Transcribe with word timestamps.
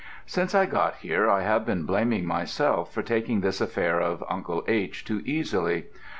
Since 0.25 0.55
I 0.55 0.65
got 0.65 0.95
here 0.95 1.29
I 1.29 1.43
have 1.43 1.63
been 1.63 1.83
blaming 1.85 2.25
myself 2.25 2.91
for 2.91 3.03
taking 3.03 3.41
this 3.41 3.61
affair 3.61 3.99
of 4.01 4.23
Uncle 4.27 4.63
H. 4.67 5.05
too 5.05 5.21
easily. 5.25 5.89